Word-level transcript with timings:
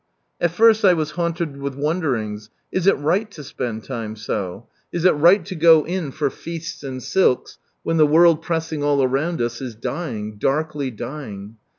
At 0.39 0.49
first 0.49 0.83
I 0.83 0.93
was 0.93 1.11
haunted 1.11 1.57
with 1.57 1.75
wonderings— 1.75 2.49
Is 2.77 2.87
it 2.87 2.97
right 2.97 3.29
to 3.29 3.43
spend 3.43 3.83
time 3.83 4.15
so? 4.15 4.65
Is 4.91 5.05
it 5.05 5.11
right 5.11 5.45
to 5.45 5.53
go 5.53 5.83
in 5.85 6.09
for 6.09 6.31
feasts 6.31 6.81
and 6.81 7.03
silks, 7.03 7.59
when 7.83 7.97
the 7.97 8.07
world 8.07 8.41
pressing 8.41 8.81
all 8.83 9.03
around 9.03 9.43
us 9.43 9.61
is 9.61 9.75
dying, 9.75 10.39
darkly 10.39 10.89
dying 10.89 11.57